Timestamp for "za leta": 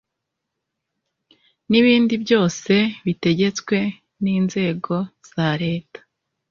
5.31-5.99